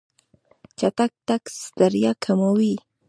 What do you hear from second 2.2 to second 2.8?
کموي.